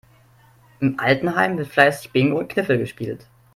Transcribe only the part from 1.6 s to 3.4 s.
fleißig Bingo und Kniffel gespielt.